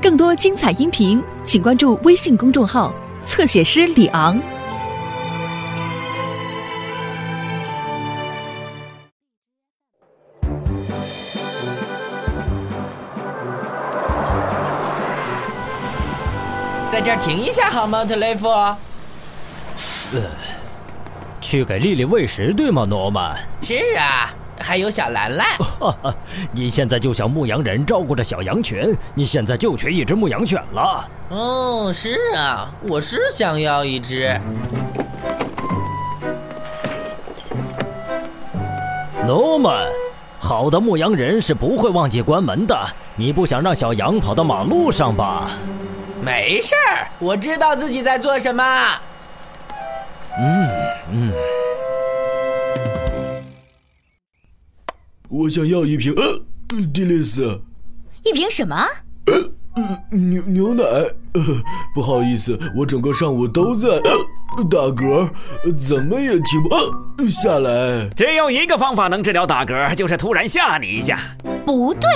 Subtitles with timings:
[0.00, 2.92] 更多精彩音频，请关注微信公众号
[3.24, 4.40] “侧写师李昂”。
[16.90, 18.48] 在这儿停一下好吗，特雷弗？
[18.48, 18.76] 呃，
[21.40, 23.34] 去给丽丽喂食，对吗，诺曼？
[23.62, 25.46] 是啊，还有小兰兰。
[26.52, 31.08] 你现在就像牧羊人照顾着小羊群，你现在就缺一只牧羊犬了。
[31.30, 34.40] 哦，是啊，我是想要一只。
[39.26, 39.86] 诺曼，
[40.38, 42.76] 好的牧羊人是不会忘记关门的。
[43.16, 45.50] 你不想让小羊跑到马路上吧？
[46.24, 48.64] 没事儿，我知道自己在做什么。
[50.38, 50.68] 嗯
[51.10, 51.32] 嗯，
[55.32, 57.58] 我想要一瓶呃，迪丽斯，
[58.22, 58.76] 一瓶什么？
[59.24, 60.84] 呃，牛牛奶。
[60.84, 61.42] 呃，
[61.94, 65.26] 不好意思，我整个上午都在呃打嗝，
[65.78, 66.68] 怎么也停不
[67.16, 68.06] 呃下来。
[68.14, 71.18] 只有一个方法能治疗打嗝，就是突然吓你一下。
[71.64, 72.10] 不对，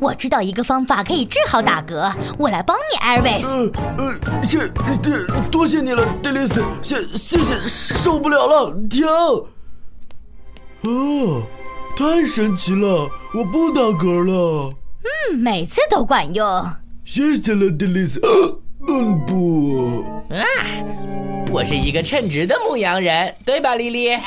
[0.00, 3.72] 我知道一个方法可以治好打嗝，我来帮你，艾尔维斯。
[3.98, 4.70] 呃呃，谢
[5.02, 9.04] 这多谢你了，迪丽斯，谢谢谢，受不了了，停！
[10.82, 11.42] 哦，
[12.02, 14.74] 太神奇了，我不打嗝了。
[15.04, 16.44] 嗯，每次都管用。
[17.04, 18.20] 谢谢了，迪丽斯。
[18.24, 20.42] 呃嗯不，啊，
[21.52, 24.18] 我是一个称职的牧羊人，对吧，莉莉？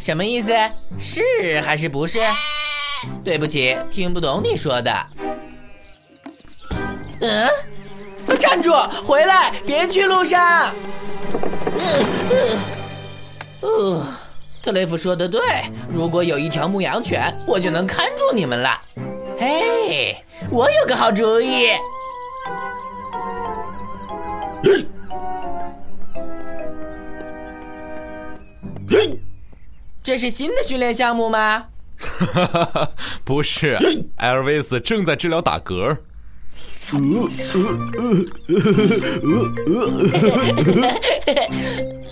[0.00, 0.52] 什么意思？
[1.00, 2.20] 是还是不是？
[3.24, 4.92] 对不起，听不懂你说的。
[7.20, 7.48] 嗯，
[8.38, 8.70] 站住！
[9.06, 10.74] 回来，别去路上。
[11.64, 12.58] 嗯嗯。
[13.62, 14.06] 哦，
[14.62, 15.40] 特雷弗说的对，
[15.92, 18.80] 如果有一条牧羊犬，我就能看住你们了。
[19.36, 20.16] 嘿，
[20.50, 21.70] 我有个好主意。
[30.00, 31.66] 这是新的训练项目吗？
[33.24, 33.76] 不是，
[34.16, 35.96] 艾尔维斯正在治疗打嗝。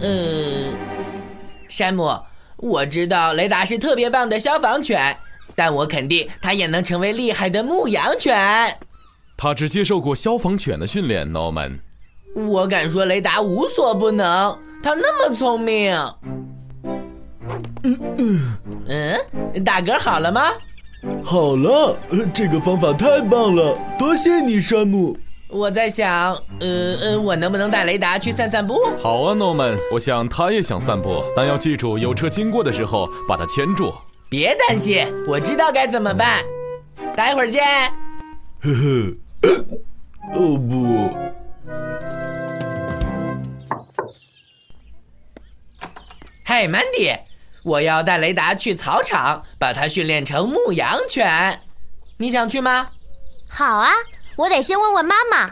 [0.00, 0.76] 嗯，
[1.68, 2.18] 山姆，
[2.62, 5.16] 我知道雷达是特别棒的消防犬，
[5.54, 8.36] 但我肯定它也能成为厉害的牧羊犬。
[9.36, 11.78] 他只接受过消防犬的训练，Norman。
[12.34, 15.96] 我敢说雷达无所不能，他那么聪明。
[18.88, 20.52] 嗯，打嗝好了吗？
[21.24, 21.98] 好了，
[22.34, 25.16] 这个方法太棒了，多谢你，山姆。
[25.52, 28.74] 我在想，呃呃，我能不能带雷达去散散步？
[29.02, 33.92] 好啊，Norman，我想他也想散步，但要记住，有车经过的时候把它牵住。
[34.28, 36.44] 别担心，我知道该怎么办。
[37.16, 37.64] 待会儿见。
[38.62, 38.70] 呵
[39.42, 39.50] 呵，
[40.34, 41.10] 哦不。
[46.44, 47.12] 嘿，曼迪，
[47.64, 51.60] 我要带雷达去草场，把它训练成牧羊犬。
[52.18, 52.88] 你想去吗？
[53.48, 53.90] 好啊，
[54.40, 55.50] 我得先问问妈妈。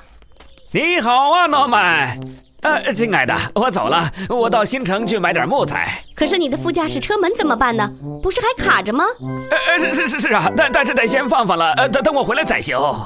[0.70, 2.18] 你好啊，诺曼。
[2.62, 6.02] 呃，亲爱的，我走了，我到新城去买点木材。
[6.14, 7.86] 可是你的副驾驶车门怎么办呢？
[8.22, 9.04] 不是还卡着吗？
[9.50, 12.96] 呃呃，是是是是啊，但但是得先放放了，呃，等等我回来再修。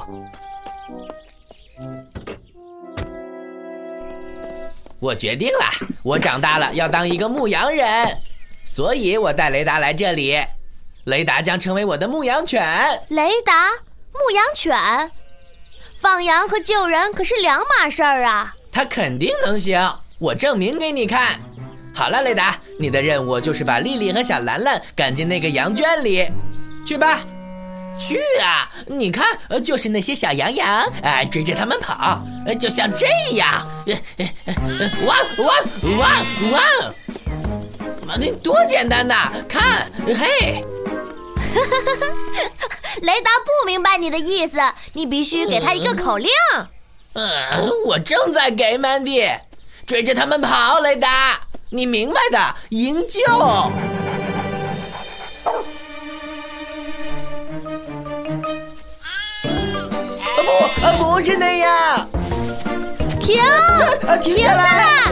[5.01, 7.85] 我决定了，我长大了要当一个牧羊人，
[8.63, 10.39] 所以我带雷达来这里。
[11.03, 12.65] 雷达将成为我的牧羊犬。
[13.09, 13.69] 雷达，
[14.13, 15.11] 牧羊犬，
[16.03, 18.53] 放羊和救人可是两码事儿啊。
[18.69, 19.79] 他肯定能行，
[20.19, 21.39] 我证明给你看。
[21.95, 26.29] 好了，雷达，你的任务就是把丽丽和小兰兰赶进那个羊圈里，
[26.85, 27.21] 去吧。
[27.97, 28.69] 去啊！
[28.85, 29.23] 你看，
[29.63, 32.21] 就是那些小羊羊，哎，追着他们跑，
[32.59, 33.65] 就像这样，
[35.05, 35.47] 汪汪
[35.99, 36.61] 汪汪！
[38.19, 39.31] 那多简单呐！
[39.47, 40.65] 看，嘿，
[43.01, 44.57] 雷达不明白你的意思，
[44.93, 46.29] 你必须给他一个口令。
[47.13, 49.27] 嗯，我正在给曼迪，
[49.85, 53.21] 追着他们跑，雷达，你明白的，营救。
[60.45, 60.51] 不，
[60.85, 62.07] 啊，不是那样！
[63.19, 63.41] 停！
[64.07, 65.09] 啊，停下来！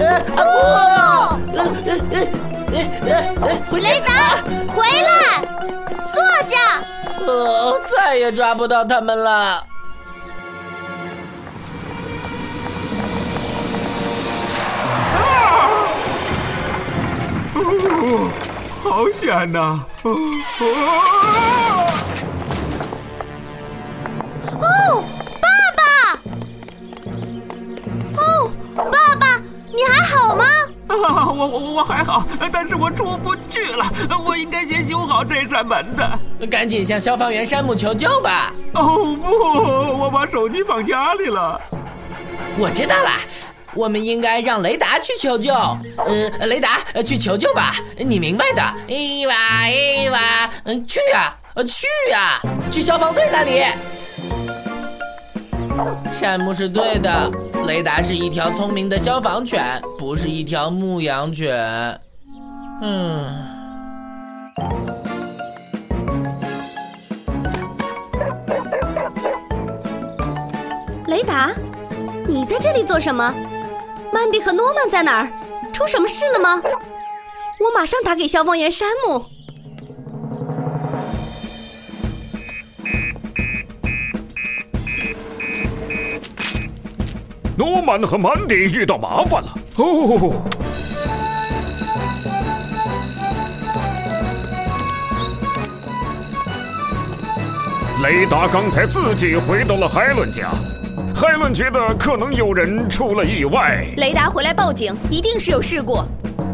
[3.69, 3.78] 不！
[3.78, 4.44] 雷达，
[4.75, 5.11] 回来。
[7.44, 9.32] 哦，再也抓不到他们了。
[9.32, 9.66] 啊
[17.54, 18.30] 哦，
[18.84, 19.84] 好险呐！
[20.04, 20.12] 哦
[20.60, 21.91] 哦。
[31.08, 33.86] 啊，我我我我还好，但是我出不去了。
[34.26, 36.20] 我应该先修好这扇门的。
[36.48, 38.54] 赶紧向消防员山姆求救吧！
[38.74, 41.60] 哦不，我把手机放家里了。
[42.58, 43.10] 我知道了，
[43.74, 45.54] 我们应该让雷达去求救。
[45.54, 48.62] 呃，雷达，去求救吧，你明白的。
[48.88, 49.34] 伊娃，
[49.70, 52.42] 伊娃，嗯，去呀，呃，去啊，
[52.72, 53.64] 去消防队那里。
[56.12, 57.32] 山姆是对的，
[57.68, 61.56] 雷达是一条聪明的消防犬，不是一条牧羊犬。
[62.81, 63.48] 嗯。
[71.08, 71.52] 雷达，
[72.28, 73.34] 你在这里做什么？
[74.12, 75.31] 曼迪和诺曼在哪儿？
[75.72, 76.62] 出什么事了吗？
[77.60, 79.24] 我马上打给消防员山姆。
[87.62, 89.54] 诺曼和曼迪遇到麻烦了。
[89.75, 90.34] 哦，
[98.02, 100.50] 雷达刚才自己回到了海伦家，
[101.16, 103.86] 海伦觉得可能有人出了意外。
[103.98, 106.04] 雷达回来报警，一定是有事故。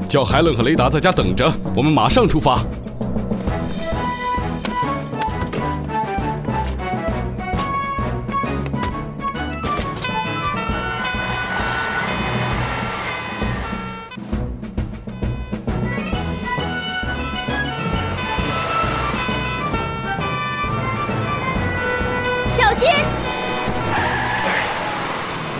[0.09, 2.59] 叫海伦和雷达在家等着，我们马上出发。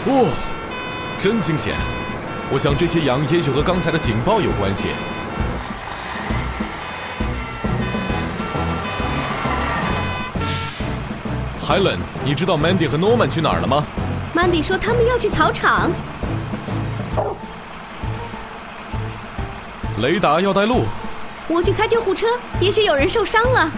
[0.10, 0.26] 哦，
[1.18, 1.76] 真惊险！
[2.50, 4.88] 我想这些羊也许和刚才的警报有关系。
[11.62, 13.84] 海伦，你知道 Mandy 和 Norman 去哪儿了吗
[14.34, 15.92] ？？Mandy 说他们要去草场。
[20.00, 20.86] 雷达要带路。
[21.50, 22.28] 我去开救护车，
[22.62, 23.70] 也许有人受伤了。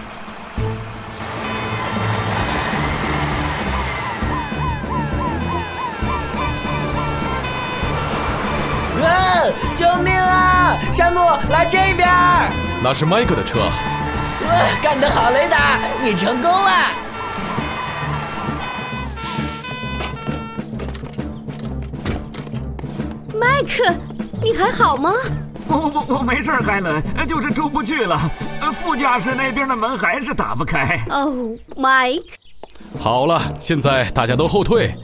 [9.02, 9.44] 啊！
[9.76, 10.76] 救命啊！
[10.92, 11.20] 山姆，
[11.50, 12.08] 来这边！
[12.82, 13.60] 那是麦克的车。
[13.60, 14.52] 哇，
[14.82, 16.70] 干得好，雷达，你成功了！
[23.34, 23.94] 麦克，
[24.42, 25.12] 你还好吗？
[25.68, 28.20] 我我我没事，海伦，就是出不去了。
[28.82, 31.00] 副驾驶那边的门还是打不开。
[31.10, 31.32] 哦，
[31.76, 32.22] 麦克。
[32.98, 34.94] 好了，现在大家都后退。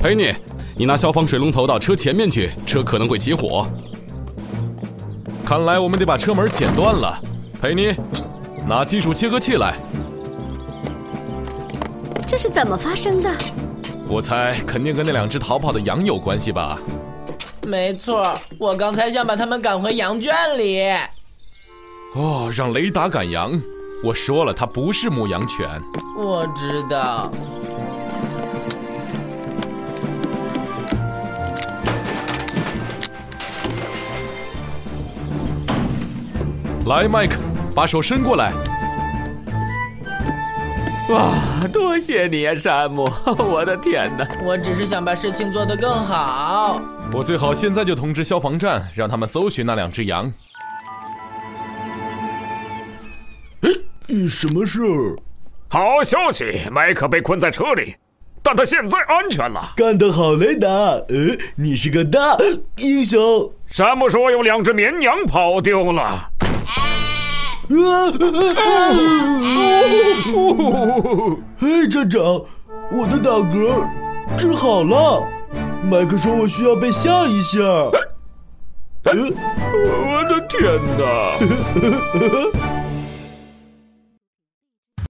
[0.00, 0.32] 佩妮，
[0.78, 3.66] 你拿消防水龙头到车前面去，车可能会起火。
[5.42, 7.18] 看来我们得把车门剪断了。
[7.62, 7.94] 佩妮，
[8.68, 9.78] 拿金属切割器来。
[12.26, 13.30] 这是怎么发生的？
[14.06, 16.78] 我猜肯定跟那两只逃跑的羊有关系吧。
[17.66, 20.82] 没错，我刚才想把他们赶回羊圈里。
[22.14, 23.58] 哦，让雷达赶羊。
[24.04, 25.66] 我说了，它不是牧羊犬。
[26.18, 27.30] 我知道。
[36.86, 37.40] 来，麦克，
[37.74, 38.52] 把手伸过来。
[41.08, 41.34] 哇，
[41.72, 43.10] 多谢你呀，山姆！
[43.38, 46.80] 我的天哪，我只是想把事情做得更好。
[47.12, 50.32] 我最好现在就通知消防站，让他们搜寻那两只羊。
[53.62, 53.70] 哎，
[54.28, 55.16] 什么事儿？
[55.68, 57.96] 好消息，麦克被困在车里，
[58.44, 59.72] 但他现在安全了。
[59.76, 60.68] 干得好，雷达！
[60.68, 62.36] 呃，你是个大
[62.76, 63.52] 英雄。
[63.66, 66.30] 山姆说有两只绵羊跑丢了。
[67.68, 68.12] 啊！
[71.60, 72.20] 哎，站长，
[72.92, 73.84] 我的打嗝
[74.36, 75.22] 治好了。
[75.90, 77.58] 麦克说我需要被吓一下。
[79.06, 81.04] 我的天哪！